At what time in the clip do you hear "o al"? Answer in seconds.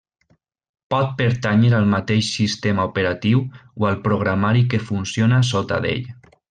3.83-4.03